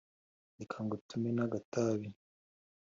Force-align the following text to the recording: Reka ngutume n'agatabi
Reka 0.59 0.77
ngutume 0.83 1.29
n'agatabi 1.37 2.07